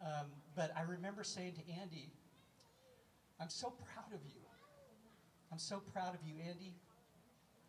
[0.00, 2.10] Um, but I remember saying to Andy,
[3.40, 4.40] I'm so proud of you.
[5.52, 6.74] I'm so proud of you, Andy.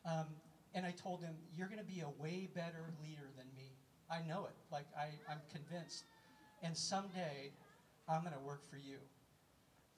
[0.06, 0.28] Um,
[0.74, 3.72] and I told him, You're going to be a way better leader than me.
[4.10, 4.56] I know it.
[4.72, 6.06] Like, I, I'm convinced.
[6.64, 7.52] And someday,
[8.08, 8.98] I'm going to work for you.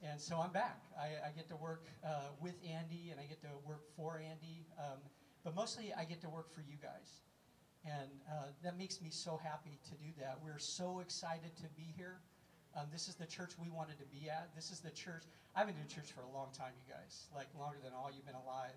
[0.02, 0.82] And so I'm back.
[0.98, 4.66] I, I get to work uh, with Andy and I get to work for Andy.
[4.78, 4.98] Um,
[5.44, 7.22] but mostly, I get to work for you guys.
[7.84, 10.38] And uh, that makes me so happy to do that.
[10.42, 12.16] We're so excited to be here.
[12.74, 14.50] Um, this is the church we wanted to be at.
[14.56, 15.24] This is the church.
[15.54, 18.26] I've been doing church for a long time, you guys, like longer than all you've
[18.26, 18.74] been alive.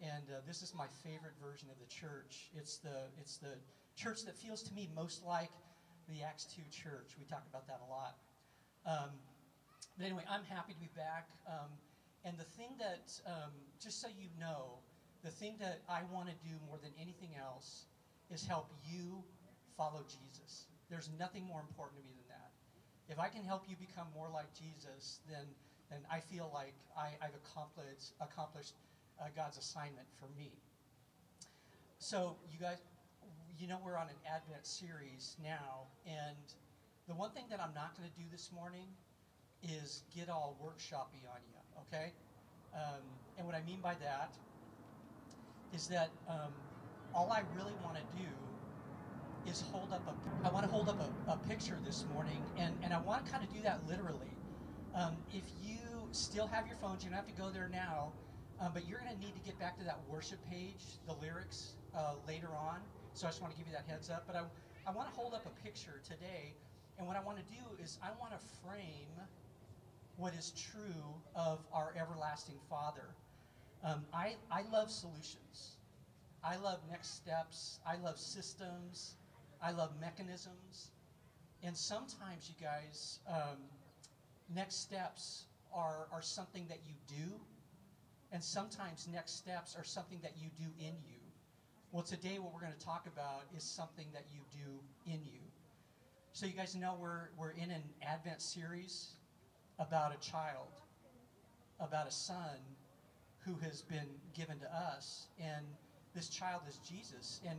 [0.00, 2.50] And uh, this is my favorite version of the church.
[2.56, 3.60] It's the, it's the
[3.94, 5.52] church that feels to me most like
[6.08, 7.14] the Acts 2 church.
[7.18, 8.16] We talk about that a lot.
[8.88, 9.10] Um,
[9.96, 11.28] but anyway, I'm happy to be back.
[11.46, 11.70] Um,
[12.24, 14.80] and the thing that, um, just so you know,
[15.22, 17.86] the thing that I want to do more than anything else
[18.30, 19.22] is help you
[19.76, 20.66] follow Jesus.
[20.90, 22.50] There's nothing more important to me than that.
[23.08, 25.46] If I can help you become more like Jesus, then,
[25.90, 28.74] then I feel like I, have accomplished, accomplished
[29.20, 30.52] uh, God's assignment for me.
[31.98, 32.78] So, you guys,
[33.58, 36.36] you know we're on an Advent series now, and
[37.06, 38.86] the one thing that I'm not going to do this morning
[39.62, 42.12] is get all workshoppy on you, okay?
[42.74, 43.02] Um,
[43.38, 44.34] and what I mean by that
[45.72, 46.52] is that um,
[47.14, 48.28] all I really want to do
[49.50, 52.74] is hold up a, I want to hold up a, a picture this morning, and,
[52.82, 54.30] and I want to kind of do that literally.
[54.94, 55.78] Um, if you
[56.12, 58.12] still have your phones, you don't have to go there now,
[58.60, 61.72] um, but you're going to need to get back to that worship page, the lyrics,
[61.96, 62.78] uh, later on.
[63.14, 64.24] So I just want to give you that heads up.
[64.26, 64.42] But I,
[64.86, 66.54] I want to hold up a picture today,
[66.98, 69.10] and what I want to do is I want to frame
[70.16, 73.14] what is true of our everlasting Father.
[73.84, 75.76] Um, I, I love solutions.
[76.44, 77.78] I love next steps.
[77.86, 79.14] I love systems.
[79.62, 80.90] I love mechanisms.
[81.62, 83.58] And sometimes, you guys, um,
[84.52, 87.32] next steps are, are something that you do,
[88.32, 91.20] and sometimes next steps are something that you do in you.
[91.92, 95.40] Well, today, what we're going to talk about is something that you do in you.
[96.32, 99.10] So, you guys know we're, we're in an Advent series
[99.78, 100.80] about a child,
[101.78, 102.58] about a son
[103.44, 105.26] who has been given to us.
[105.38, 105.66] And
[106.14, 107.40] this child is Jesus.
[107.48, 107.58] And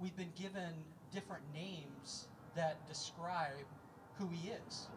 [0.00, 0.72] we've been given
[1.12, 3.66] different names that describe
[4.18, 4.88] who he is.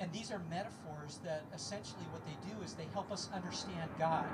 [0.00, 4.26] And these are metaphors that essentially what they do is they help us understand God.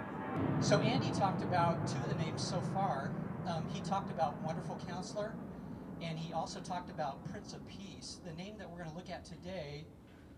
[0.61, 3.11] So Andy talked about two of the names so far.
[3.47, 5.35] Um, he talked about Wonderful Counselor,
[6.01, 8.21] and he also talked about Prince of Peace.
[8.25, 9.85] The name that we're going to look at today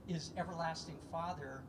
[0.08, 1.62] is Everlasting Father.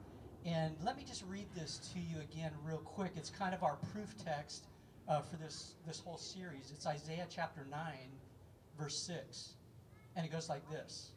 [0.46, 3.12] And let me just read this to you again, real quick.
[3.16, 4.68] It's kind of our proof text
[5.08, 6.72] uh, for this, this whole series.
[6.74, 7.80] It's Isaiah chapter 9,
[8.80, 9.54] verse 6.
[10.16, 11.12] And it goes like this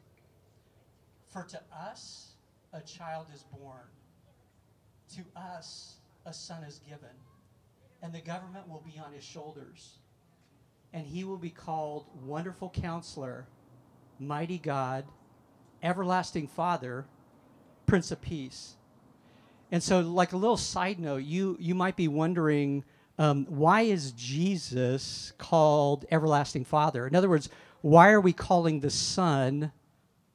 [1.31, 2.33] For to us
[2.73, 3.87] a child is born,
[5.15, 7.15] to us a son is given,
[8.01, 9.97] and the government will be on his shoulders.
[10.93, 13.45] And he will be called Wonderful Counselor,
[14.19, 15.05] Mighty God,
[15.83, 17.05] Everlasting Father,
[17.85, 18.75] Prince of Peace.
[19.69, 22.85] And so, like a little side note, you, you might be wondering
[23.17, 27.07] um, why is Jesus called Everlasting Father?
[27.07, 27.49] In other words,
[27.81, 29.71] why are we calling the Son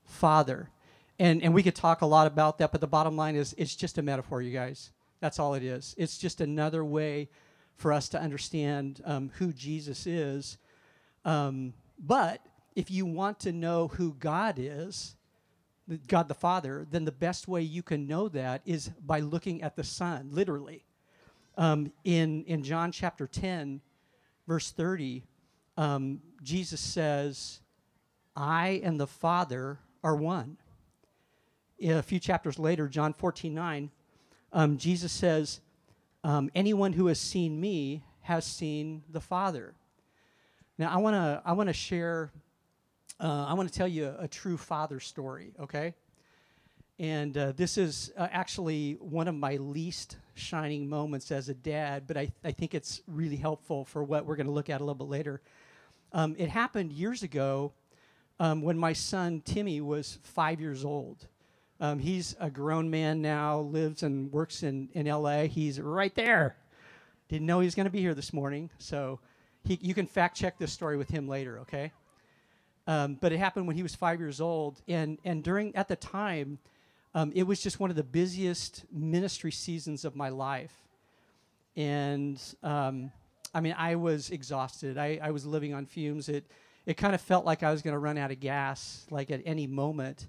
[0.04, 0.70] Father?
[1.18, 3.76] And, and we could talk a lot about that, but the bottom line is it's
[3.76, 4.90] just a metaphor, you guys.
[5.20, 5.94] That's all it is.
[5.96, 7.28] It's just another way
[7.76, 10.58] for us to understand um, who Jesus is.
[11.24, 12.44] Um, but
[12.74, 15.14] if you want to know who God is,
[16.08, 19.76] God the Father, then the best way you can know that is by looking at
[19.76, 20.84] the Son, literally.
[21.56, 23.80] Um, in, in John chapter 10,
[24.46, 25.24] verse 30,
[25.76, 27.60] um, Jesus says,
[28.34, 30.56] I and the Father are one.
[31.82, 33.90] A few chapters later, John 14, 9,
[34.52, 35.60] um, Jesus says,
[36.24, 39.74] um, Anyone who has seen me has seen the Father.
[40.78, 42.30] Now, I want to I wanna share
[43.20, 45.94] uh, I want to tell you a, a, true father story, okay?
[46.98, 52.04] And uh, this is uh, actually one of my least shining moments as a dad,
[52.06, 54.84] but I, I think it's really helpful for what we're going to look at a
[54.84, 55.40] little bit later.
[56.12, 57.72] Um, it happened years ago
[58.38, 61.26] um, when my son Timmy was five years old.
[61.80, 65.44] Um, he's a grown man now, lives and works in, in LA.
[65.44, 66.56] He's right there.
[67.28, 69.18] Didn't know he was going to be here this morning, so
[69.64, 71.92] he, you can fact check this story with him later, okay?
[72.86, 75.96] Um, but it happened when he was five years old, and and during at the
[75.96, 76.58] time,
[77.14, 80.72] um, it was just one of the busiest ministry seasons of my life,
[81.76, 83.10] and um,
[83.54, 84.96] I mean I was exhausted.
[84.96, 86.28] I, I was living on fumes.
[86.28, 86.50] It
[86.86, 89.42] it kind of felt like I was going to run out of gas like at
[89.44, 90.28] any moment.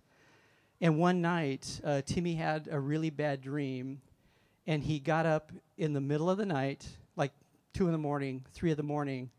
[0.82, 4.02] And one night, uh, Timmy had a really bad dream,
[4.68, 6.86] and he got up in the middle of the night,
[7.16, 7.32] like
[7.74, 9.30] two in the morning, three in the morning,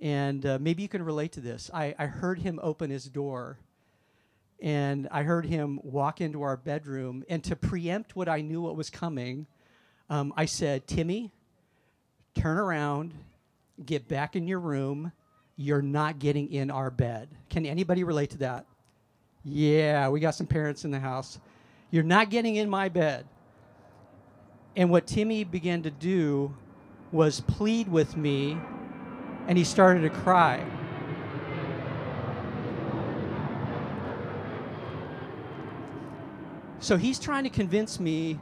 [0.00, 1.70] and uh, maybe you can relate to this.
[1.74, 3.58] I, I heard him open his door,
[4.62, 7.24] and I heard him walk into our bedroom.
[7.28, 9.46] And to preempt what I knew what was coming,
[10.08, 11.30] um, I said, Timmy,
[12.34, 13.14] turn around,
[13.84, 15.12] get back in your room.
[15.56, 17.28] You're not getting in our bed.
[17.48, 18.66] Can anybody relate to that?
[19.44, 21.38] Yeah, we got some parents in the house.
[21.90, 23.26] You're not getting in my bed.
[24.76, 26.54] And what Timmy began to do
[27.12, 28.58] was plead with me
[29.48, 30.64] and he started to cry.
[36.82, 38.40] So he's trying to convince me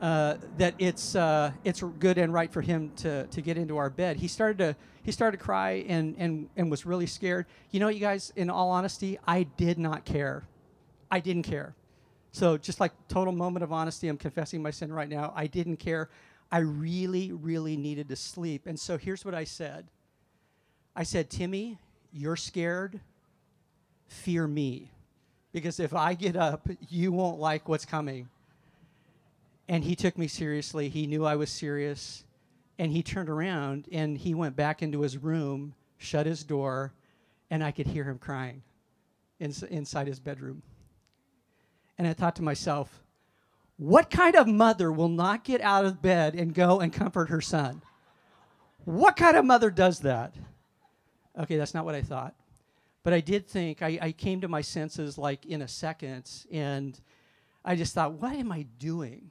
[0.00, 3.90] uh, that it's uh, it's good and right for him to, to get into our
[3.90, 4.16] bed.
[4.16, 7.46] He started to he started to cry and, and and was really scared.
[7.72, 10.44] You know, you guys, in all honesty, I did not care.
[11.10, 11.74] I didn't care.
[12.30, 15.32] So just like total moment of honesty, I'm confessing my sin right now.
[15.34, 16.10] I didn't care.
[16.52, 18.66] I really, really needed to sleep.
[18.66, 19.88] And so here's what I said.
[20.94, 21.78] I said, Timmy,
[22.12, 23.00] you're scared.
[24.06, 24.92] Fear me.
[25.52, 28.28] Because if I get up, you won't like what's coming.
[29.68, 30.88] And he took me seriously.
[30.88, 32.24] He knew I was serious.
[32.78, 36.92] And he turned around and he went back into his room, shut his door,
[37.50, 38.62] and I could hear him crying
[39.40, 40.62] ins- inside his bedroom.
[41.98, 43.02] And I thought to myself,
[43.76, 47.40] what kind of mother will not get out of bed and go and comfort her
[47.40, 47.82] son?
[48.84, 50.34] What kind of mother does that?
[51.38, 52.34] Okay, that's not what I thought.
[53.02, 57.00] But I did think, I, I came to my senses like in a second, and
[57.64, 59.30] I just thought, what am I doing?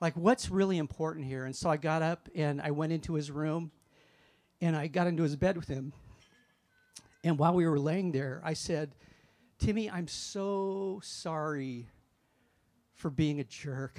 [0.00, 1.44] Like, what's really important here?
[1.44, 3.70] And so I got up and I went into his room
[4.60, 5.92] and I got into his bed with him.
[7.24, 8.94] And while we were laying there, I said,
[9.58, 11.88] Timmy, I'm so sorry
[12.94, 13.98] for being a jerk.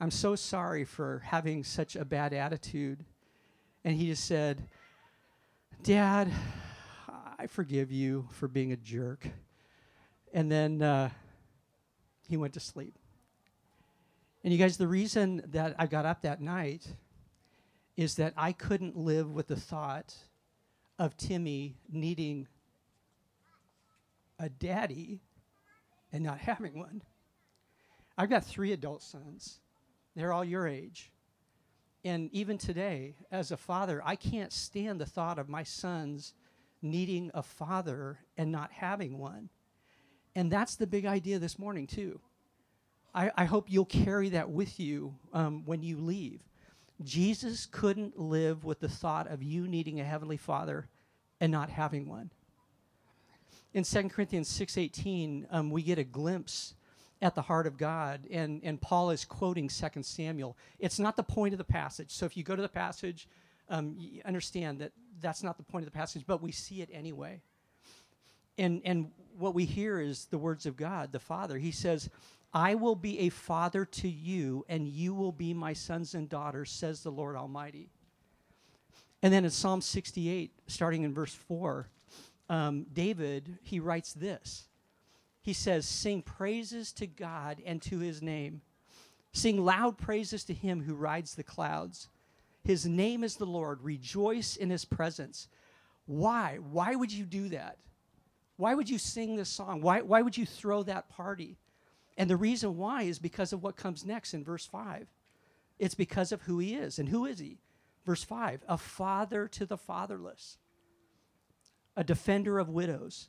[0.00, 3.04] I'm so sorry for having such a bad attitude.
[3.84, 4.68] And he just said,
[5.82, 6.30] Dad,
[7.44, 9.28] I forgive you for being a jerk.
[10.32, 11.10] And then uh,
[12.26, 12.98] he went to sleep.
[14.42, 16.86] And you guys, the reason that I got up that night
[17.98, 20.14] is that I couldn't live with the thought
[20.98, 22.48] of Timmy needing
[24.38, 25.20] a daddy
[26.14, 27.02] and not having one.
[28.16, 29.60] I've got three adult sons,
[30.16, 31.12] they're all your age.
[32.06, 36.32] And even today, as a father, I can't stand the thought of my sons
[36.84, 39.48] needing a father and not having one.
[40.36, 42.20] And that's the big idea this morning, too.
[43.14, 46.42] I, I hope you'll carry that with you um, when you leave.
[47.02, 50.88] Jesus couldn't live with the thought of you needing a heavenly father
[51.40, 52.30] and not having one.
[53.72, 56.74] In 2 Corinthians 6.18, um, we get a glimpse
[57.20, 58.26] at the heart of God.
[58.30, 60.56] And, and Paul is quoting 2 Samuel.
[60.78, 62.10] It's not the point of the passage.
[62.10, 63.28] So if you go to the passage,
[63.68, 66.90] um, you understand that that's not the point of the passage, but we see it
[66.92, 67.40] anyway.
[68.58, 71.58] And, and what we hear is the words of God, the Father.
[71.58, 72.08] He says,
[72.52, 76.70] I will be a father to you, and you will be my sons and daughters,
[76.70, 77.88] says the Lord Almighty.
[79.22, 81.88] And then in Psalm 68, starting in verse 4,
[82.48, 84.68] um, David, he writes this
[85.44, 88.62] he says, Sing praises to God and to his name.
[89.32, 92.08] Sing loud praises to him who rides the clouds.
[92.64, 93.82] His name is the Lord.
[93.82, 95.48] Rejoice in his presence.
[96.06, 96.58] Why?
[96.70, 97.78] Why would you do that?
[98.56, 99.80] Why would you sing this song?
[99.80, 101.58] Why, why would you throw that party?
[102.16, 105.08] And the reason why is because of what comes next in verse 5.
[105.78, 106.98] It's because of who he is.
[106.98, 107.58] And who is he?
[108.06, 110.58] Verse 5 a father to the fatherless,
[111.96, 113.28] a defender of widows,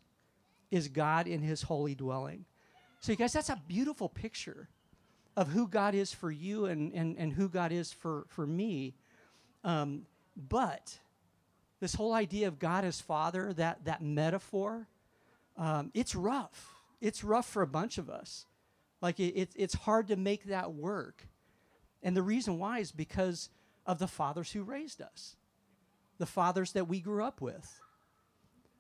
[0.70, 2.46] is God in his holy dwelling.
[3.00, 4.70] So, you guys, that's a beautiful picture
[5.38, 8.96] of who God is for you and, and, and who God is for, for me.
[9.65, 10.03] Um,
[10.38, 11.00] but
[11.81, 14.88] this whole idea of God as Father, that, that metaphor,
[15.57, 16.75] um, it's rough.
[17.01, 18.45] It's rough for a bunch of us.
[19.01, 21.27] Like, it, it, it's hard to make that work.
[22.03, 23.50] And the reason why is because
[23.86, 25.36] of the fathers who raised us,
[26.19, 27.81] the fathers that we grew up with.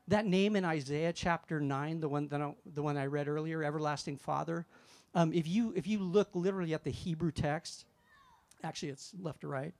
[0.07, 3.63] That name in Isaiah chapter 9, the one that I, the one I read earlier,
[3.63, 4.67] Everlasting Father,
[5.15, 7.85] um, if, you, if you look literally at the Hebrew text,
[8.63, 9.73] actually it's left to right,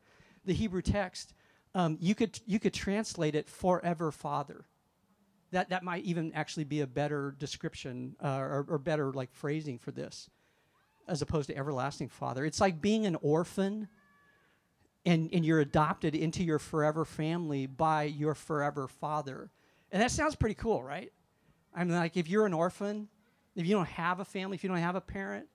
[0.45, 1.33] the Hebrew text,
[1.73, 4.65] um, you, could, you could translate it forever Father.
[5.51, 9.77] That, that might even actually be a better description uh, or, or better like phrasing
[9.77, 10.29] for this
[11.07, 12.43] as opposed to everlasting father.
[12.45, 13.87] It's like being an orphan
[15.05, 19.51] and, and you're adopted into your forever family by your forever father.
[19.91, 21.13] And that sounds pretty cool, right?
[21.75, 23.07] I mean, like if you're an orphan
[23.55, 25.47] if you don't have a family, if you don't have a parent,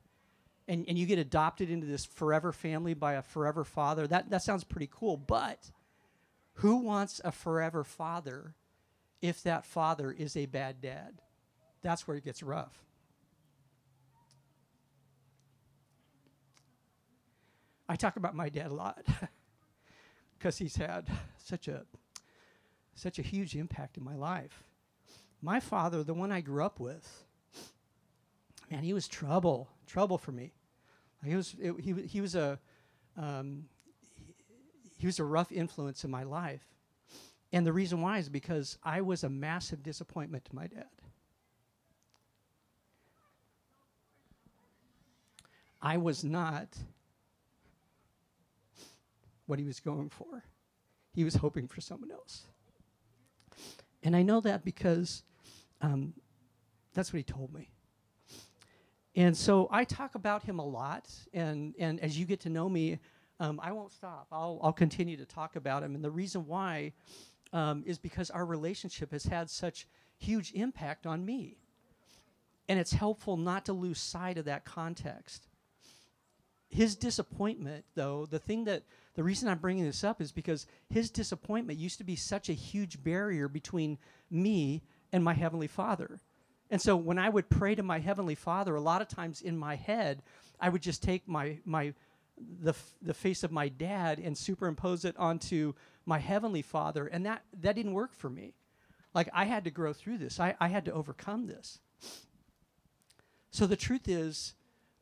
[0.68, 4.42] and, and you get adopted into this forever family by a forever father, that, that
[4.42, 5.16] sounds pretty cool.
[5.16, 5.70] But
[6.54, 8.54] who wants a forever father
[9.20, 11.20] if that father is a bad dad?
[11.82, 12.84] That's where it gets rough.
[17.88, 19.04] I talk about my dad a lot
[20.38, 21.84] because he's had such a
[22.94, 24.62] such a huge impact in my life.
[25.42, 27.24] My father, the one I grew up with,
[28.70, 30.52] man, he was trouble, trouble for me.
[31.24, 32.58] He was it, he he was a
[33.16, 33.64] um,
[34.16, 34.34] he,
[34.96, 36.64] he was a rough influence in my life,
[37.52, 40.86] and the reason why is because I was a massive disappointment to my dad.
[45.82, 46.76] I was not
[49.46, 50.44] what he was going for.
[51.12, 52.46] He was hoping for someone else.
[54.02, 55.22] And I know that because
[55.80, 56.14] um,
[56.94, 57.70] that's what he told me.
[59.16, 62.68] And so I talk about him a lot, and, and as you get to know
[62.68, 62.98] me,
[63.40, 64.28] um, I won't stop.
[64.30, 65.94] I'll, I'll continue to talk about him.
[65.94, 66.92] And the reason why
[67.52, 69.88] um, is because our relationship has had such
[70.18, 71.56] huge impact on me.
[72.68, 75.48] And it's helpful not to lose sight of that context.
[76.68, 81.10] His disappointment, though, the thing that the reason I'm bringing this up is because his
[81.10, 83.98] disappointment used to be such a huge barrier between
[84.30, 86.20] me and my Heavenly Father.
[86.70, 89.58] And so when I would pray to my Heavenly Father, a lot of times in
[89.58, 90.22] my head,
[90.60, 91.94] I would just take my, my,
[92.62, 95.74] the, the face of my dad and superimpose it onto
[96.06, 97.06] my Heavenly Father.
[97.06, 98.54] And that, that didn't work for me.
[99.14, 101.80] Like I had to grow through this, I, I had to overcome this.
[103.50, 104.54] So the truth is,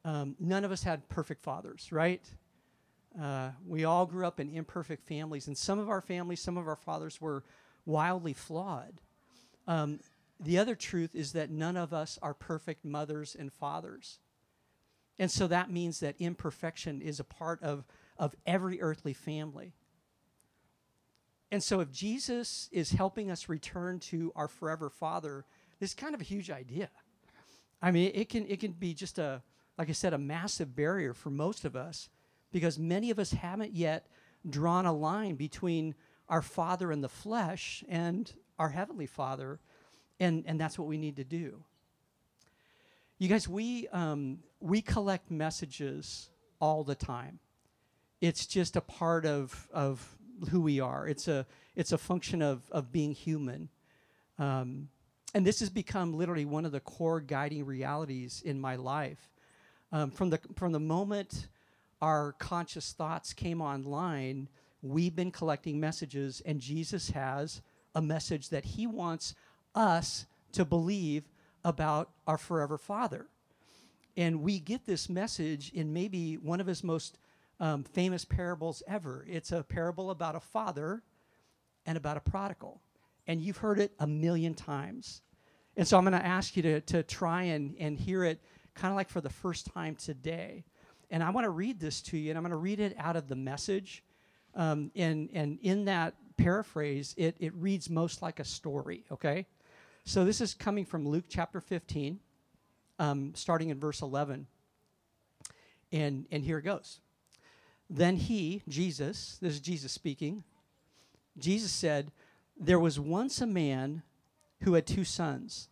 [0.05, 2.25] um, none of us had perfect fathers, right?
[3.21, 6.67] Uh, we all grew up in imperfect families, and some of our families, some of
[6.67, 7.45] our fathers were
[7.85, 9.01] wildly flawed.
[9.67, 10.01] Um,
[10.41, 14.19] the other truth is that none of us are perfect mothers and fathers.
[15.19, 17.85] And so that means that imperfection is a part of,
[18.17, 19.73] of every earthly family.
[21.51, 25.45] And so if Jesus is helping us return to our forever Father,
[25.81, 26.91] this is kind of a huge idea.
[27.81, 29.43] I mean, it can, it can be just a,
[29.77, 32.11] like I said, a massive barrier for most of us
[32.53, 34.07] because many of us haven't yet
[34.49, 35.95] drawn a line between
[36.29, 39.61] our Father in the flesh and our Heavenly Father,
[40.21, 41.63] and, and that's what we need to do.
[43.19, 47.41] You guys, we, um, we collect messages all the time.
[48.21, 50.17] It's just a part of, of
[50.51, 51.07] who we are.
[51.07, 53.69] It's a, it's a function of, of being human.
[54.39, 54.89] Um,
[55.35, 59.29] and this has become literally one of the core guiding realities in my life.
[59.93, 61.49] Um, from, the, from the moment
[62.01, 64.49] our conscious thoughts came online,
[64.83, 67.63] we've been collecting messages, and Jesus has
[67.95, 69.35] a message that he wants
[69.79, 71.25] us to believe
[71.65, 73.27] about our forever Father.
[74.17, 77.19] And we get this message in maybe one of his most
[77.61, 79.25] um, famous parables ever.
[79.29, 81.03] It's a parable about a father
[81.87, 82.81] and about a prodigal.
[83.27, 85.23] And you've heard it a million times.
[85.77, 88.41] And so I'm going to ask you to, to try and, and hear it
[88.75, 90.65] kind of like for the first time today.
[91.11, 93.17] And I want to read this to you, and I'm going to read it out
[93.17, 94.03] of the message.
[94.55, 99.47] Um, and, and in that paraphrase, it, it reads most like a story, okay?
[100.09, 102.19] So this is coming from Luke chapter 15,
[102.99, 104.47] um, starting in verse 11.
[105.93, 107.01] And, and here it goes.
[107.91, 110.45] Then he, Jesus, this is Jesus speaking,
[111.37, 112.11] Jesus said,
[112.59, 114.03] There was once a man
[114.63, 115.69] who had two sons.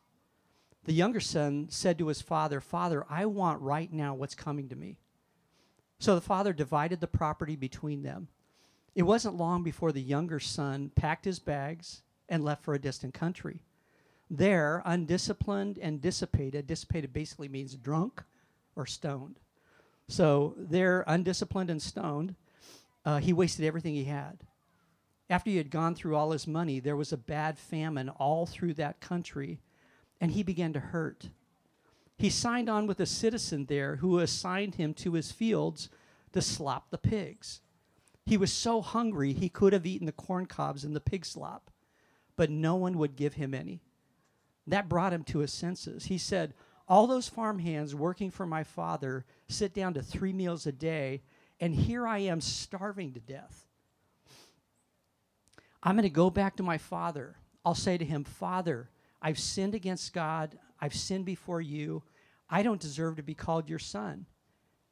[0.84, 4.76] The younger son said to his father, Father, I want right now what's coming to
[4.76, 4.98] me.
[5.98, 8.28] So the father divided the property between them.
[8.94, 13.14] It wasn't long before the younger son packed his bags and left for a distant
[13.14, 13.62] country.
[14.30, 18.22] There, undisciplined and dissipated, dissipated basically means drunk
[18.74, 19.38] or stoned.
[20.08, 22.34] So, there, undisciplined and stoned,
[23.04, 24.38] uh, he wasted everything he had.
[25.28, 28.74] After he had gone through all his money, there was a bad famine all through
[28.74, 29.58] that country,
[30.20, 31.28] and he began to hurt
[32.18, 35.90] he signed on with a citizen there who assigned him to his fields
[36.32, 37.60] to slop the pigs.
[38.24, 41.70] He was so hungry he could have eaten the corn cobs and the pig slop,
[42.34, 43.82] but no one would give him any.
[44.66, 46.06] That brought him to his senses.
[46.06, 46.54] He said,
[46.88, 51.22] All those farm hands working for my father sit down to three meals a day,
[51.60, 53.66] and here I am starving to death.
[55.82, 57.36] I'm going to go back to my father.
[57.64, 58.90] I'll say to him, Father,
[59.22, 60.58] I've sinned against God.
[60.80, 62.02] I've sinned before you.
[62.50, 64.26] I don't deserve to be called your son.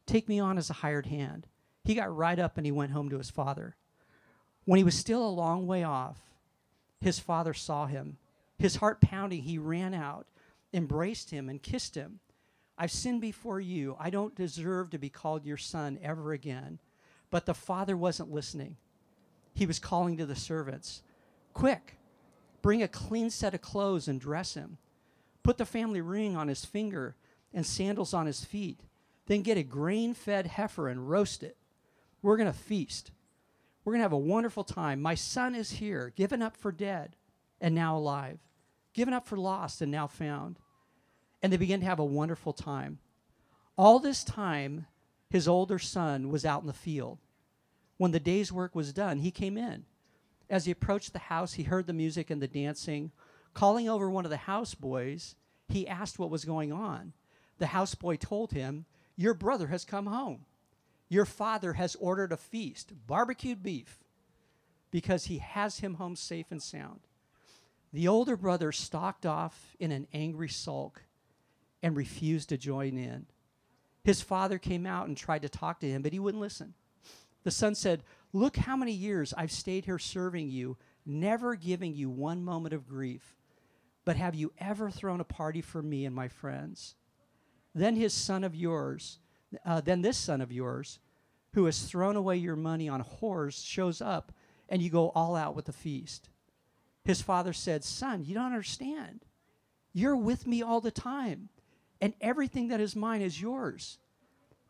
[0.06, 1.46] Take me on as a hired hand.
[1.84, 3.76] He got right up and he went home to his father.
[4.64, 6.18] When he was still a long way off,
[7.00, 8.16] his father saw him.
[8.58, 10.26] His heart pounding, he ran out
[10.74, 12.18] embraced him and kissed him.
[12.76, 13.96] I've sinned before you.
[13.98, 16.80] I don't deserve to be called your son ever again.
[17.30, 18.76] But the father wasn't listening.
[19.54, 21.02] He was calling to the servants
[21.52, 21.96] Quick,
[22.60, 24.78] bring a clean set of clothes and dress him.
[25.44, 27.14] Put the family ring on his finger
[27.52, 28.80] and sandals on his feet.
[29.26, 31.56] Then get a grain fed heifer and roast it.
[32.22, 33.12] We're going to feast.
[33.84, 35.00] We're going to have a wonderful time.
[35.00, 37.14] My son is here, given up for dead
[37.64, 38.38] and now alive,
[38.92, 40.58] given up for lost and now found
[41.44, 42.98] and they began to have a wonderful time.
[43.76, 44.86] All this time,
[45.28, 47.18] his older son was out in the field.
[47.98, 49.84] When the day's work was done, he came in.
[50.48, 53.12] As he approached the house, he heard the music and the dancing.
[53.52, 55.34] Calling over one of the houseboys,
[55.68, 57.12] he asked what was going on.
[57.58, 60.46] The houseboy told him, Your brother has come home.
[61.10, 64.02] Your father has ordered a feast, barbecued beef,
[64.90, 67.00] because he has him home safe and sound.
[67.94, 71.04] The older brother stalked off in an angry sulk
[71.80, 73.26] and refused to join in.
[74.02, 76.74] His father came out and tried to talk to him, but he wouldn't listen.
[77.44, 82.10] The son said, Look how many years I've stayed here serving you, never giving you
[82.10, 83.36] one moment of grief.
[84.04, 86.96] But have you ever thrown a party for me and my friends?
[87.76, 89.20] Then his son of yours,
[89.64, 90.98] uh, then this son of yours,
[91.52, 94.32] who has thrown away your money on whores, shows up,
[94.68, 96.28] and you go all out with a feast.
[97.04, 99.24] His father said, Son, you don't understand.
[99.92, 101.50] You're with me all the time
[102.04, 103.96] and everything that is mine is yours.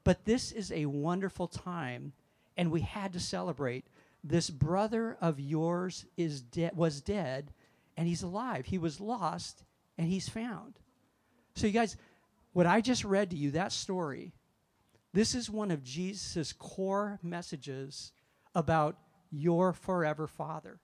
[0.04, 2.12] But this is a wonderful time,
[2.56, 3.86] and we had to celebrate.
[4.22, 7.52] This brother of yours is de- was dead,
[7.96, 8.66] and he's alive.
[8.66, 9.64] He was lost,
[9.98, 10.78] and he's found.
[11.56, 11.96] So, you guys,
[12.52, 14.32] what I just read to you, that story,
[15.12, 18.12] this is one of Jesus' core messages
[18.54, 18.96] about
[19.32, 20.78] your forever Father.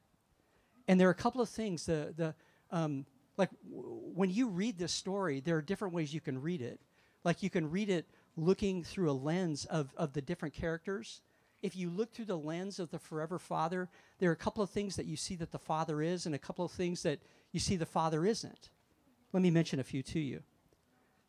[0.91, 1.87] And there are a couple of things.
[1.87, 2.35] The, the,
[2.73, 3.07] um,
[3.37, 6.81] like w- when you read this story, there are different ways you can read it.
[7.23, 11.21] Like you can read it looking through a lens of, of the different characters.
[11.63, 13.89] If you look through the lens of the forever father,
[14.19, 16.41] there are a couple of things that you see that the father is, and a
[16.41, 17.21] couple of things that
[17.53, 18.71] you see the father isn't.
[19.33, 20.43] Let me mention a few to you.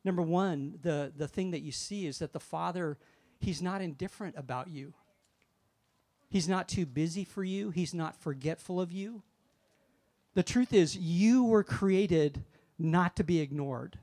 [0.04, 2.98] Number one, the, the thing that you see is that the father,
[3.40, 4.96] he's not indifferent about you.
[6.32, 7.70] He's not too busy for you.
[7.70, 9.22] He's not forgetful of you.
[10.34, 12.44] The truth is, you were created
[12.80, 14.00] not to be ignored.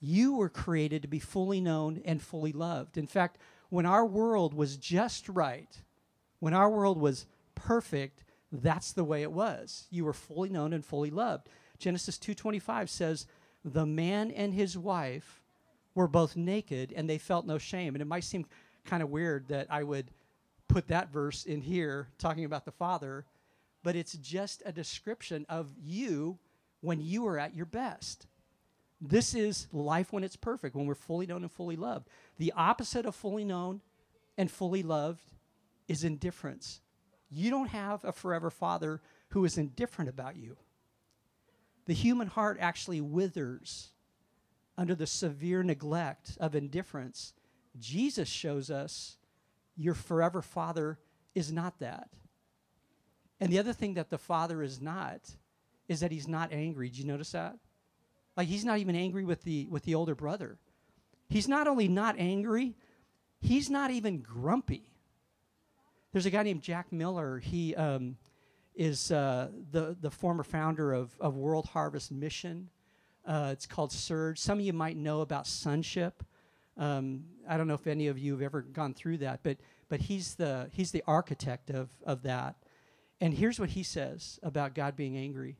[0.00, 2.98] You were created to be fully known and fully loved.
[2.98, 3.38] In fact,
[3.70, 5.80] when our world was just right,
[6.38, 9.86] when our world was perfect, that's the way it was.
[9.90, 11.48] You were fully known and fully loved.
[11.78, 13.26] Genesis 2:25 says,
[13.64, 15.42] "The man and his wife
[15.94, 18.46] were both naked and they felt no shame." And it might seem
[18.84, 20.10] kind of weird that I would
[20.68, 23.24] put that verse in here talking about the father,
[23.86, 26.40] but it's just a description of you
[26.80, 28.26] when you are at your best.
[29.00, 32.08] This is life when it's perfect, when we're fully known and fully loved.
[32.36, 33.82] The opposite of fully known
[34.36, 35.30] and fully loved
[35.86, 36.80] is indifference.
[37.30, 40.56] You don't have a forever father who is indifferent about you.
[41.84, 43.90] The human heart actually withers
[44.76, 47.34] under the severe neglect of indifference.
[47.78, 49.16] Jesus shows us
[49.76, 50.98] your forever father
[51.36, 52.08] is not that.
[53.40, 55.20] And the other thing that the father is not
[55.88, 56.88] is that he's not angry.
[56.88, 57.56] Did you notice that?
[58.36, 60.58] Like he's not even angry with the with the older brother.
[61.28, 62.74] He's not only not angry,
[63.40, 64.92] he's not even grumpy.
[66.12, 67.38] There's a guy named Jack Miller.
[67.38, 68.16] He um,
[68.74, 72.68] is uh, the the former founder of, of World Harvest Mission.
[73.26, 74.38] Uh, it's called Serge.
[74.38, 76.22] Some of you might know about sonship.
[76.78, 79.56] Um, I don't know if any of you have ever gone through that, but
[79.88, 82.56] but he's the he's the architect of of that.
[83.20, 85.56] And here's what he says about God being angry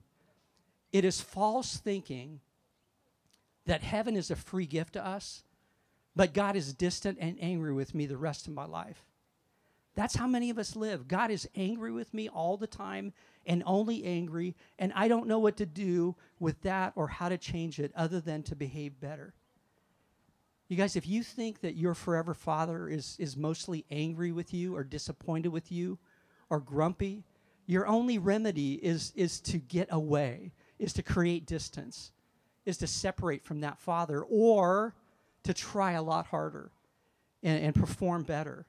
[0.93, 2.41] it is false thinking
[3.67, 5.43] that heaven is a free gift to us,
[6.15, 9.05] but God is distant and angry with me the rest of my life.
[9.97, 11.09] That's how many of us live.
[11.09, 13.13] God is angry with me all the time
[13.47, 17.39] and only angry, and I don't know what to do with that or how to
[17.39, 19.33] change it other than to behave better.
[20.69, 24.77] You guys, if you think that your forever father is, is mostly angry with you
[24.77, 25.99] or disappointed with you
[26.51, 27.25] or grumpy,
[27.67, 32.13] your only remedy is, is to get away, is to create distance,
[32.65, 34.95] is to separate from that father, or
[35.43, 36.71] to try a lot harder
[37.43, 38.67] and, and perform better.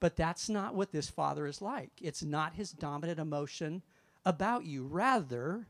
[0.00, 1.90] But that's not what this father is like.
[2.02, 3.82] It's not his dominant emotion
[4.26, 4.84] about you.
[4.84, 5.66] Rather,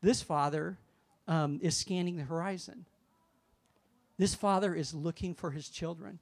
[0.00, 0.78] this father
[1.26, 2.86] um, is scanning the horizon.
[4.18, 6.20] This father is looking for his children.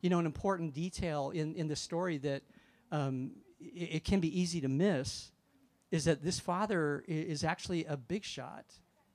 [0.00, 2.42] You know, an important detail in, in the story that
[2.90, 3.32] um,
[3.74, 5.30] it, can be easy to miss
[5.90, 8.64] is that this father is actually a big shot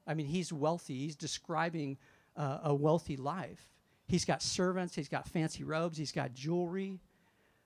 [0.08, 1.00] I mean, he's wealthy.
[1.00, 1.98] He's describing
[2.36, 3.62] uh, a wealthy life.
[4.08, 7.02] He's got servants, he's got fancy robes, he's got jewelry.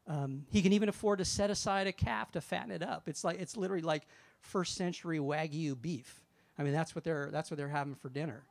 [0.08, 3.08] Um, he can even afford to set aside a calf to fatten it up.
[3.08, 4.08] It's like it's literally like
[4.40, 6.24] first century wagyu beef.
[6.58, 8.44] I mean, that's what they're that's what they're having for dinner.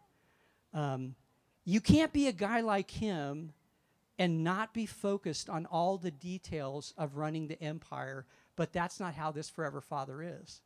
[0.73, 1.17] Um,
[1.65, 3.53] you can't be a guy like him
[4.21, 8.27] and not be focused on all the details of running the empire.
[8.55, 10.61] But that's not how this forever father is.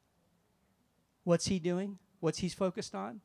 [1.23, 1.99] What's he doing?
[2.19, 3.21] What's he's focused on?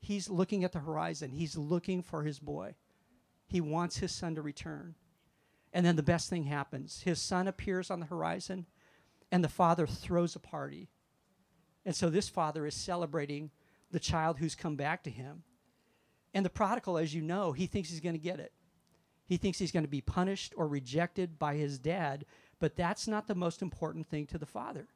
[0.00, 1.30] He's looking at the horizon.
[1.30, 2.74] He's looking for his boy.
[3.46, 4.94] He wants his son to return.
[5.74, 8.64] And then the best thing happens his son appears on the horizon,
[9.30, 10.88] and the father throws a party.
[11.84, 13.50] And so this father is celebrating
[13.90, 15.42] the child who's come back to him.
[16.32, 18.52] And the prodigal, as you know, he thinks he's going to get it.
[19.26, 22.24] He thinks he's going to be punished or rejected by his dad,
[22.60, 24.86] but that's not the most important thing to the father.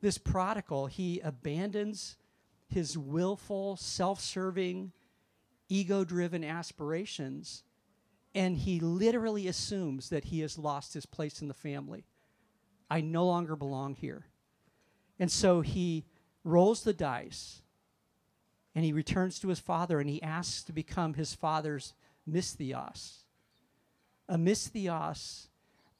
[0.00, 2.16] This prodigal, he abandons
[2.68, 4.92] his willful, self serving,
[5.68, 7.64] ego driven aspirations,
[8.34, 12.04] and he literally assumes that he has lost his place in the family.
[12.90, 14.26] I no longer belong here.
[15.18, 16.04] And so he
[16.44, 17.62] rolls the dice
[18.74, 21.94] and he returns to his father and he asks to become his father's
[22.28, 23.18] mistheos.
[24.28, 25.46] A mistheos,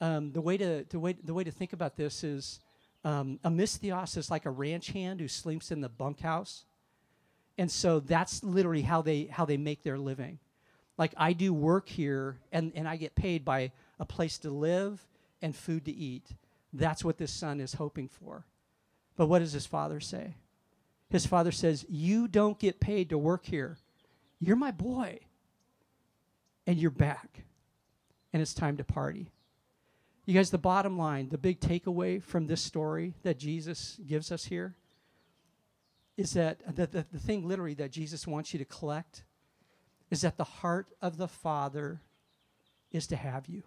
[0.01, 2.61] um, the, way to, the, way, the way to think about this is
[3.05, 6.65] um, a mistheos is like a ranch hand who sleeps in the bunkhouse.
[7.57, 10.39] And so that's literally how they how they make their living.
[10.97, 15.05] Like i do work here and, and i get paid by a place to live
[15.43, 16.27] and food to eat.
[16.73, 18.45] That's what this son is hoping for.
[19.17, 20.35] But what does his father say?
[21.11, 23.79] His father says you don't get paid to work here.
[24.39, 25.19] You're my boy
[26.69, 27.43] and you're back
[28.33, 29.33] and it's time to party
[30.25, 34.45] you guys the bottom line the big takeaway from this story that jesus gives us
[34.45, 34.77] here
[36.19, 39.23] is that the, the, the thing literally that Jesus wants you to collect
[40.11, 42.03] is that the heart of the Father
[42.91, 43.63] is to have you.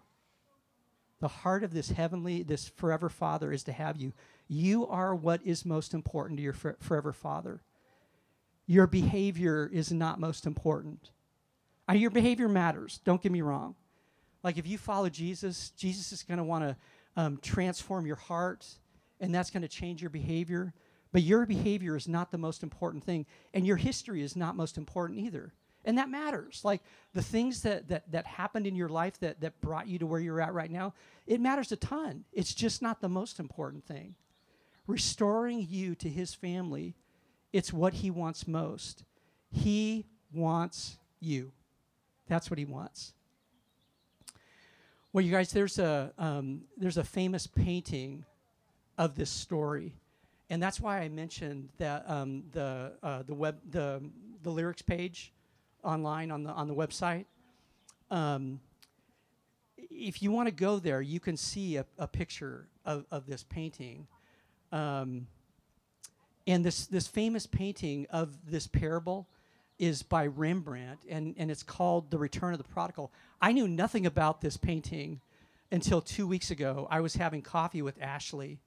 [1.20, 4.12] The heart of this heavenly, this forever Father is to have you.
[4.48, 7.62] You are what is most important to your forever Father.
[8.66, 11.10] Your behavior is not most important.
[11.94, 13.74] Your behavior matters, don't get me wrong.
[14.42, 16.76] Like if you follow Jesus, Jesus is going to want to
[17.16, 18.66] um, transform your heart,
[19.20, 20.72] and that's going to change your behavior.
[21.12, 24.78] But your behavior is not the most important thing, and your history is not most
[24.78, 25.52] important either.
[25.84, 26.62] And that matters.
[26.64, 26.80] Like
[27.12, 30.20] the things that, that, that happened in your life that, that brought you to where
[30.20, 30.94] you're at right now,
[31.26, 32.24] it matters a ton.
[32.32, 34.14] It's just not the most important thing.
[34.86, 36.94] Restoring you to his family,
[37.52, 39.04] it's what he wants most.
[39.50, 41.52] He wants you.
[42.32, 43.12] That's what he wants.
[45.12, 48.24] Well, you guys, there's a, um, there's a famous painting
[48.96, 49.92] of this story
[50.52, 54.02] and that's why I mentioned that um, the uh, the web the
[54.42, 55.32] the lyrics page
[55.82, 57.24] online on the on the website.
[58.10, 58.60] Um,
[59.78, 63.44] if you want to go there, you can see a, a picture of, of this
[63.44, 64.06] painting.
[64.72, 65.26] Um,
[66.46, 69.28] and this this famous painting of this parable
[69.78, 73.12] is by Rembrandt, and, and it's called The Return of the Prodigal.
[73.40, 75.20] I knew nothing about this painting
[75.70, 76.86] until two weeks ago.
[76.90, 78.60] I was having coffee with Ashley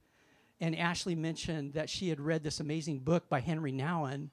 [0.62, 4.30] and Ashley mentioned that she had read this amazing book by Henry Nouwen.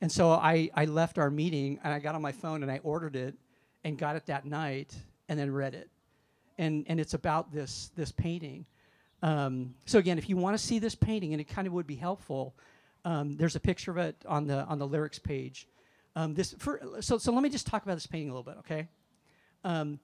[0.00, 2.80] And so I, I left our meeting and I got on my phone and I
[2.82, 3.34] ordered it
[3.84, 4.94] and got it that night
[5.28, 5.88] and then read it.
[6.58, 8.66] And, and it's about this, this painting.
[9.22, 11.86] Um, so again, if you want to see this painting, and it kind of would
[11.86, 12.54] be helpful,
[13.04, 15.68] um, there's a picture of it on the, on the lyrics page.
[16.16, 18.58] Um, this for, so, so let me just talk about this painting a little bit,
[18.58, 18.88] okay?
[19.64, 20.00] Um,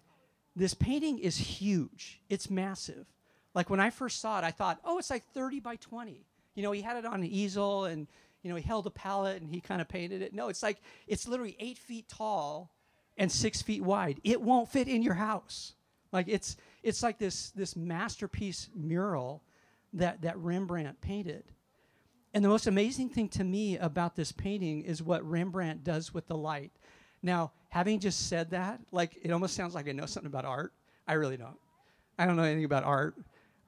[0.54, 2.20] this painting is huge.
[2.28, 3.06] It's massive.
[3.54, 6.26] Like when I first saw it, I thought, oh, it's like 30 by 20.
[6.54, 8.06] You know, he had it on an easel and,
[8.42, 10.32] you know, he held a palette and he kind of painted it.
[10.32, 12.70] No, it's like, it's literally eight feet tall
[13.16, 14.20] and six feet wide.
[14.24, 15.74] It won't fit in your house.
[16.12, 19.42] Like it's, it's like this, this masterpiece mural
[19.94, 21.44] that, that Rembrandt painted.
[22.36, 26.26] And the most amazing thing to me about this painting is what Rembrandt does with
[26.26, 26.70] the light.
[27.22, 30.74] Now, having just said that, like it almost sounds like I know something about art.
[31.08, 31.56] I really don't.
[32.18, 33.14] I don't know anything about art.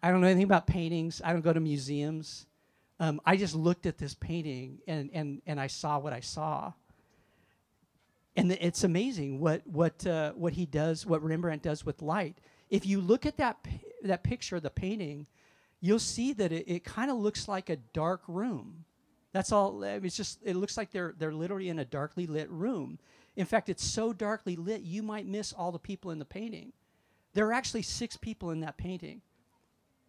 [0.03, 1.23] I don't know anything about paintings.
[1.25, 2.45] I don't go to museums.
[3.01, 6.75] Um, I just looked at this painting and, and, and I saw what I saw.
[8.37, 12.37] And it's amazing what, what, uh, what he does, what Rembrandt does with light.
[12.69, 13.67] If you look at that,
[14.03, 15.27] that picture the painting,
[15.81, 18.85] you'll see that it, it kind of looks like a dark room.
[19.33, 19.83] That's all.
[19.83, 22.99] It's just, it looks like they're, they're literally in a darkly lit room.
[23.37, 26.73] In fact, it's so darkly lit, you might miss all the people in the painting.
[27.35, 29.21] There are actually six people in that painting.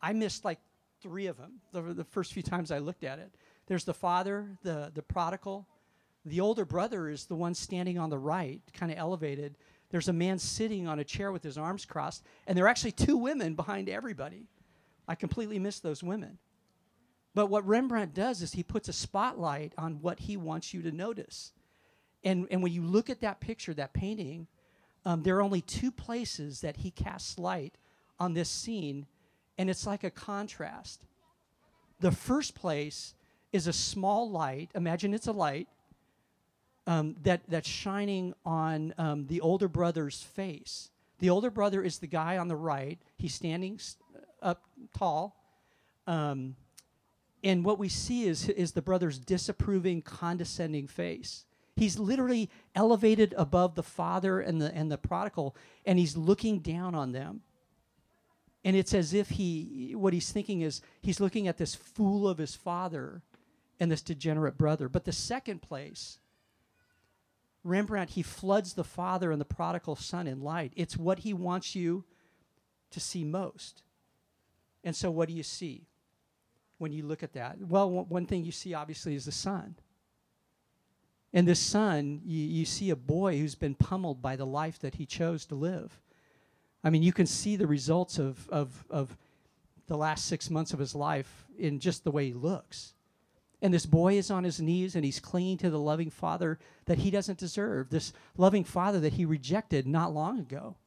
[0.01, 0.59] I missed like
[1.01, 3.29] three of them the, the first few times I looked at it.
[3.67, 5.67] There's the father, the, the prodigal,
[6.25, 9.55] The older brother is the one standing on the right, kind of elevated.
[9.89, 12.91] There's a man sitting on a chair with his arms crossed, and there are actually
[12.91, 14.45] two women behind everybody.
[15.09, 16.37] I completely miss those women.
[17.33, 20.91] But what Rembrandt does is he puts a spotlight on what he wants you to
[20.91, 21.51] notice.
[22.23, 24.45] And, and when you look at that picture, that painting,
[25.05, 27.73] um, there are only two places that he casts light
[28.19, 29.07] on this scene,
[29.57, 31.01] and it's like a contrast.
[31.99, 33.15] The first place
[33.51, 34.69] is a small light.
[34.75, 35.67] Imagine it's a light
[36.85, 40.91] um, that, that's shining on um, the older brother's face.
[41.19, 42.99] The older brother is the guy on the right.
[43.17, 43.79] He's standing
[44.41, 44.63] up
[44.97, 45.35] tall.
[46.07, 46.55] Um,
[47.43, 51.45] and what we see is, is the brother's disapproving, condescending face.
[51.75, 56.93] He's literally elevated above the father and the, and the prodigal, and he's looking down
[56.93, 57.41] on them.
[58.65, 62.37] And it's as if he, what he's thinking is, he's looking at this fool of
[62.37, 63.21] his father
[63.79, 64.89] and this degenerate brother.
[64.89, 66.19] But the second place,
[67.63, 70.73] Rembrandt, he floods the father and the prodigal son in light.
[70.75, 72.03] It's what he wants you
[72.91, 73.83] to see most.
[74.83, 75.87] And so, what do you see
[76.77, 77.57] when you look at that?
[77.59, 79.75] Well, one thing you see obviously is the son.
[81.33, 84.95] And this son, you, you see a boy who's been pummeled by the life that
[84.95, 85.99] he chose to live.
[86.83, 89.15] I mean, you can see the results of, of, of
[89.87, 92.93] the last six months of his life in just the way he looks.
[93.61, 96.99] And this boy is on his knees and he's clinging to the loving father that
[96.99, 100.77] he doesn't deserve, this loving father that he rejected not long ago.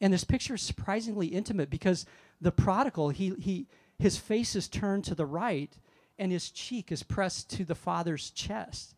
[0.00, 2.06] And this picture is surprisingly intimate because
[2.40, 3.66] the prodigal, he, he,
[3.98, 5.72] his face is turned to the right
[6.18, 8.94] and his cheek is pressed to the father's chest.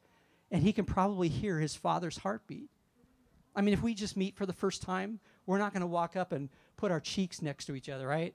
[0.50, 2.68] And he can probably hear his father's heartbeat.
[3.54, 6.14] I mean, if we just meet for the first time, we're not going to walk
[6.14, 8.34] up and put our cheeks next to each other, right?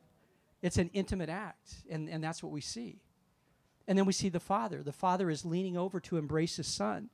[0.62, 3.02] It's an intimate act, and, and that's what we see.
[3.88, 4.84] And then we see the father.
[4.84, 7.10] The father is leaning over to embrace his son,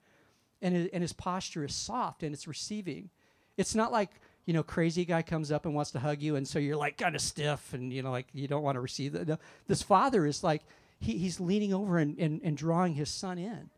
[0.61, 3.09] and and his posture is soft and it's receiving.
[3.55, 4.11] It's not like
[4.47, 6.97] you know, crazy guy comes up and wants to hug you, and so you're like
[6.97, 9.27] kind of stiff, and you know, like you don't want to receive that.
[9.27, 10.63] No, this father is like
[10.99, 13.69] he, he's leaning over and, and, and drawing his son in.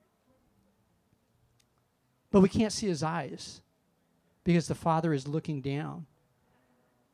[2.31, 3.61] But we can't see his eyes
[4.43, 6.05] because the father is looking down.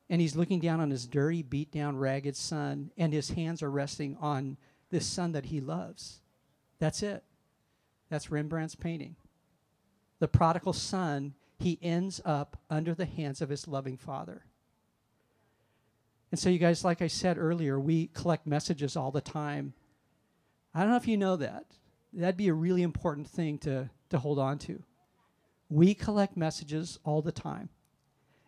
[0.10, 3.72] And he's looking down on his dirty, beat down, ragged son, and his hands are
[3.72, 4.58] resting on
[4.91, 6.20] this son that he loves.
[6.78, 7.24] That's it.
[8.10, 9.15] That's Rembrandt's painting.
[10.20, 14.44] The prodigal son he ends up under the hands of his loving father.
[16.32, 19.74] And so, you guys, like I said earlier, we collect messages all the time.
[20.74, 21.65] I don't know if you know that.
[22.12, 24.84] That'd be a really important thing to, to hold on to.
[25.70, 27.70] We collect messages all the time.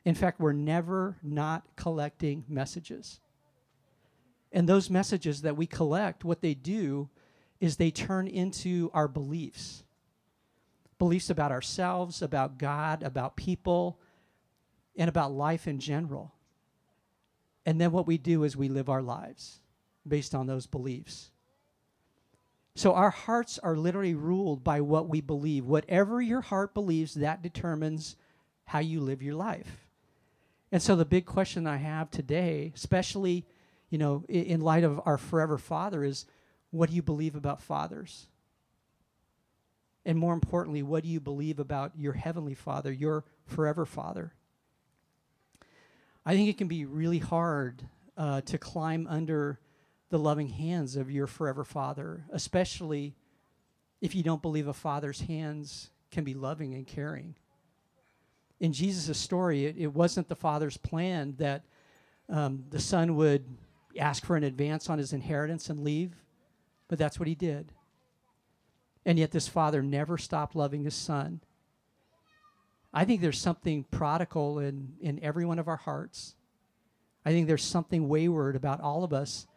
[0.05, 3.19] In fact, we're never not collecting messages.
[4.51, 7.09] And those messages that we collect, what they do
[7.59, 9.83] is they turn into our beliefs
[10.99, 13.99] beliefs about ourselves, about God, about people,
[14.95, 16.33] and about life in general.
[17.65, 19.59] And then what we do is we live our lives
[20.07, 21.31] based on those beliefs.
[22.75, 25.65] So our hearts are literally ruled by what we believe.
[25.65, 28.15] Whatever your heart believes, that determines
[28.65, 29.87] how you live your life.
[30.71, 33.45] And so the big question I have today, especially,
[33.89, 36.25] you know, in, light of our forever father is
[36.71, 38.27] what do you believe about fathers?
[40.07, 44.33] And more importantly, what do you believe about your heavenly Father, your forever Father?
[46.25, 47.83] I think it can be really hard
[48.15, 49.59] uh, to climb under
[50.09, 53.15] the loving hands of your forever Father, especially
[53.99, 57.35] if you don't believe a father's hands can be loving and caring.
[58.61, 61.65] In Jesus' story, it, it wasn't the father's plan that
[62.29, 63.45] um, the son would
[63.99, 66.15] ask for an advance on his inheritance and leave,
[66.87, 67.73] but that's what he did.
[69.07, 71.39] And yet, this father never stopped loving his son.
[72.93, 76.35] I think there's something prodigal in, in every one of our hearts.
[77.25, 79.47] I think there's something wayward about all of us.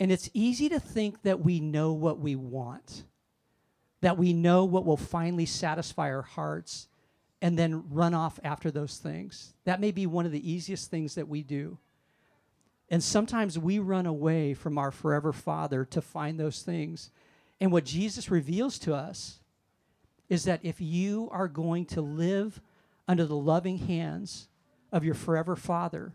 [0.00, 3.04] And it's easy to think that we know what we want,
[4.00, 6.88] that we know what will finally satisfy our hearts,
[7.40, 9.54] and then run off after those things.
[9.66, 11.78] That may be one of the easiest things that we do.
[12.88, 17.12] And sometimes we run away from our forever Father to find those things.
[17.60, 19.40] And what Jesus reveals to us
[20.28, 22.60] is that if you are going to live
[23.06, 24.48] under the loving hands
[24.92, 26.14] of your forever Father,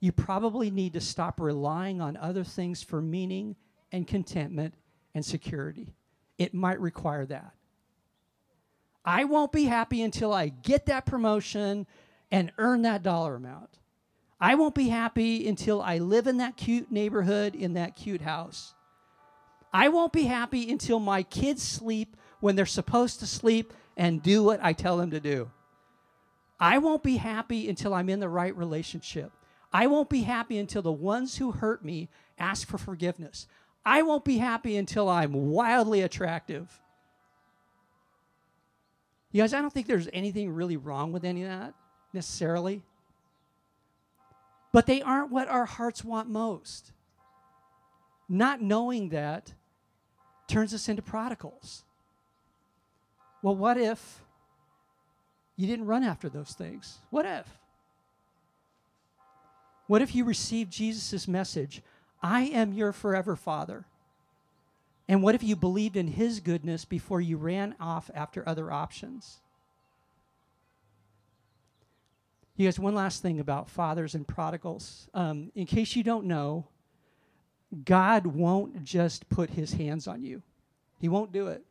[0.00, 3.56] you probably need to stop relying on other things for meaning
[3.90, 4.74] and contentment
[5.14, 5.92] and security.
[6.38, 7.52] It might require that.
[9.04, 11.86] I won't be happy until I get that promotion
[12.30, 13.70] and earn that dollar amount.
[14.40, 18.74] I won't be happy until I live in that cute neighborhood in that cute house.
[19.78, 24.42] I won't be happy until my kids sleep when they're supposed to sleep and do
[24.42, 25.52] what I tell them to do.
[26.58, 29.30] I won't be happy until I'm in the right relationship.
[29.72, 32.08] I won't be happy until the ones who hurt me
[32.40, 33.46] ask for forgiveness.
[33.86, 36.80] I won't be happy until I'm wildly attractive.
[39.30, 41.74] You guys, I don't think there's anything really wrong with any of that
[42.12, 42.82] necessarily.
[44.72, 46.90] But they aren't what our hearts want most.
[48.28, 49.54] Not knowing that
[50.48, 51.84] turns us into prodigals.
[53.42, 54.22] Well, what if
[55.56, 56.98] you didn't run after those things?
[57.10, 57.46] What if?
[59.86, 61.82] What if you received Jesus' message,
[62.22, 63.84] I am your forever Father?
[65.08, 69.38] And what if you believed in his goodness before you ran off after other options?
[72.56, 75.08] You guys, one last thing about fathers and prodigals.
[75.14, 76.66] Um, in case you don't know,
[77.84, 80.42] God won't just put his hands on you,
[80.98, 81.64] he won't do it.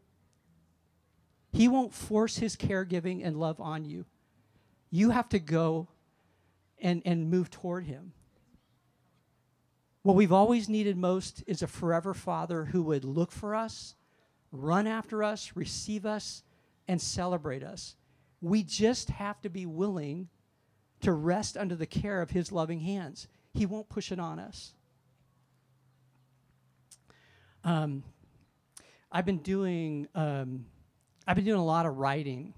[1.54, 4.06] He won't force his caregiving and love on you.
[4.92, 5.88] You have to go
[6.80, 8.12] and, and move toward him.
[10.04, 13.96] What we've always needed most is a forever father who would look for us,
[14.52, 16.44] run after us, receive us,
[16.88, 17.96] and celebrate us.
[18.40, 20.30] We just have to be willing
[21.02, 23.28] to rest under the care of his loving hands.
[23.54, 24.74] He won't push it on us.
[27.64, 28.04] Um,
[29.12, 30.66] I've been doing um,
[31.28, 32.54] I've been doing a lot of writing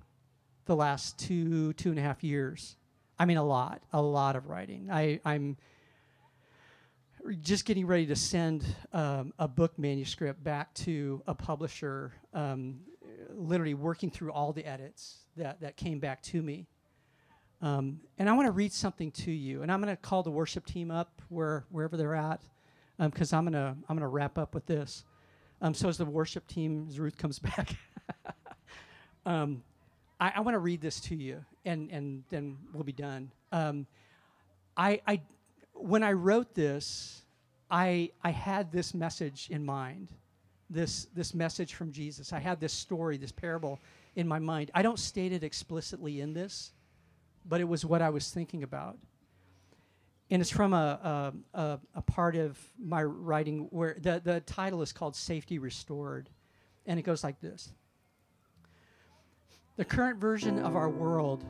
[0.66, 2.76] the last two two and a half years.
[3.18, 4.90] I mean, a lot, a lot of writing.
[4.90, 5.58] I, I'm
[7.42, 12.80] just getting ready to send um, a book manuscript back to a publisher, um,
[13.32, 16.68] literally working through all the edits that, that came back to me.
[17.62, 20.32] Um, and I want to read something to you, and I'm going to call the
[20.32, 22.42] worship team up where, wherever they're at,
[23.00, 25.06] because um, I'm to I'm to wrap up with this.
[25.62, 27.76] Um, so as the worship team, as Ruth comes back,
[29.26, 29.64] um,
[30.20, 33.32] I, I want to read this to you, and and then we'll be done.
[33.52, 33.88] Um,
[34.76, 35.22] I, I
[35.74, 37.24] when I wrote this,
[37.70, 40.10] I I had this message in mind,
[40.70, 42.34] this this message from Jesus.
[42.34, 43.80] I had this story, this parable
[44.16, 44.72] in my mind.
[44.74, 46.74] I don't state it explicitly in this,
[47.46, 48.98] but it was what I was thinking about.
[50.32, 54.94] And it's from a, a, a, part of my writing where the, the title is
[54.94, 56.30] called Safety Restored.
[56.86, 57.74] And it goes like this
[59.76, 61.46] the current version of our world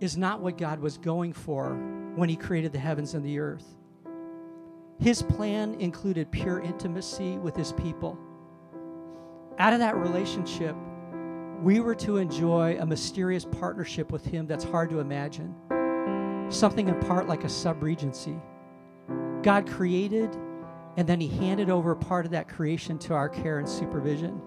[0.00, 1.74] is not what God was going for
[2.14, 3.76] when He created the heavens and the earth.
[4.98, 8.18] His plan included pure intimacy with His people.
[9.58, 10.74] Out of that relationship,
[11.62, 15.54] we were to enjoy a mysterious partnership with Him that's hard to imagine,
[16.48, 18.36] something in part like a sub regency.
[19.42, 20.36] God created,
[20.96, 24.40] and then He handed over part of that creation to our care and supervision.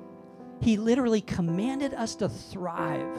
[0.62, 3.18] He literally commanded us to thrive,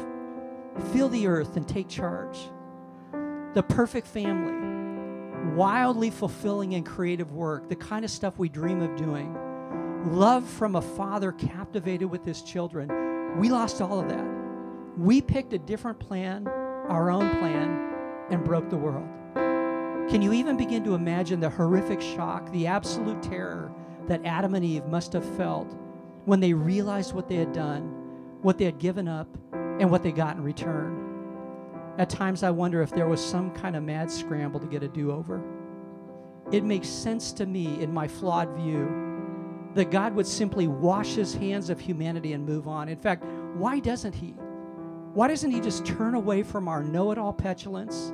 [0.93, 2.38] fill the earth, and take charge.
[3.55, 8.97] The perfect family, wildly fulfilling and creative work, the kind of stuff we dream of
[8.97, 9.37] doing.
[10.07, 13.38] Love from a father captivated with his children.
[13.38, 14.27] We lost all of that.
[14.97, 17.90] We picked a different plan, our own plan,
[18.31, 19.09] and broke the world.
[20.11, 23.73] Can you even begin to imagine the horrific shock, the absolute terror
[24.09, 25.77] that Adam and Eve must have felt
[26.25, 27.83] when they realized what they had done,
[28.43, 30.97] what they had given up, and what they got in return.
[31.97, 34.88] At times, I wonder if there was some kind of mad scramble to get a
[34.88, 35.43] do over.
[36.51, 38.90] It makes sense to me, in my flawed view,
[39.75, 42.88] that God would simply wash his hands of humanity and move on.
[42.88, 44.35] In fact, why doesn't he?
[45.14, 48.12] Why doesn't he just turn away from our know it all petulance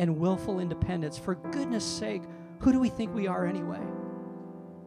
[0.00, 1.18] and willful independence?
[1.18, 2.22] For goodness sake,
[2.58, 3.82] who do we think we are anyway?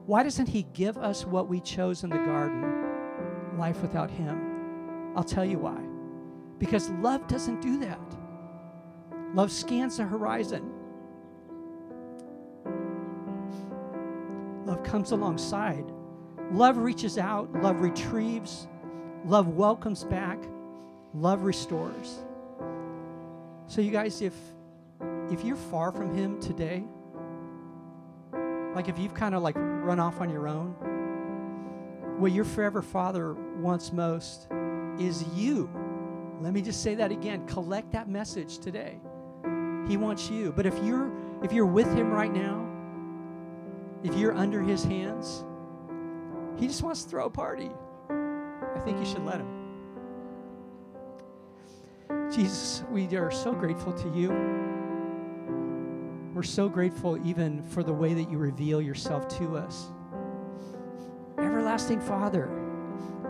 [0.07, 3.57] Why doesn't He give us what we chose in the garden?
[3.57, 5.13] Life without Him.
[5.15, 5.79] I'll tell you why.
[6.57, 7.99] Because love doesn't do that.
[9.35, 10.71] Love scans the horizon.
[14.65, 15.85] Love comes alongside.
[16.51, 17.53] Love reaches out.
[17.61, 18.67] Love retrieves.
[19.25, 20.39] Love welcomes back.
[21.13, 22.19] Love restores.
[23.67, 24.33] So, you guys, if
[25.31, 26.83] if you're far from Him today,
[28.75, 30.75] like if you've kind of like run off on your own,
[32.19, 34.47] what your forever father wants most
[34.99, 35.69] is you.
[36.41, 37.45] Let me just say that again.
[37.47, 38.99] Collect that message today.
[39.87, 40.51] He wants you.
[40.51, 41.11] But if you're
[41.43, 42.65] if you're with him right now,
[44.03, 45.43] if you're under his hands,
[46.57, 47.69] he just wants to throw a party.
[48.09, 49.63] I think you should let him.
[52.31, 54.62] Jesus, we are so grateful to you.
[56.33, 59.91] We're so grateful even for the way that you reveal yourself to us.
[61.37, 62.47] Everlasting Father,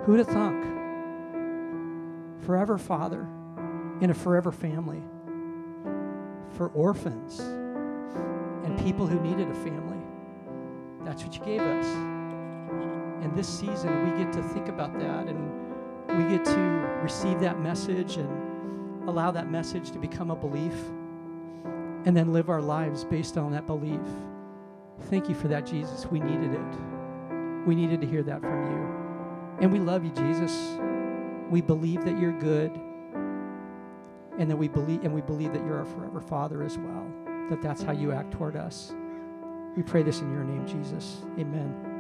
[0.06, 0.74] who to thunk?
[2.46, 3.28] forever father
[4.02, 5.02] in a forever family
[6.58, 9.98] for orphans and people who needed a family.
[11.04, 11.86] That's what you gave us.
[11.86, 16.60] And this season, we get to think about that and we get to
[17.02, 20.74] receive that message and allow that message to become a belief
[22.06, 24.02] and then live our lives based on that belief.
[25.04, 26.06] Thank you for that, Jesus.
[26.06, 26.78] We needed it.
[27.66, 29.04] We needed to hear that from you.
[29.62, 30.78] And we love you, Jesus.
[31.50, 32.72] We believe that you're good.
[34.38, 37.08] And that we believe and we believe that you're our forever Father as well.
[37.50, 38.94] That that's how you act toward us.
[39.76, 41.22] We pray this in your name, Jesus.
[41.38, 41.93] Amen.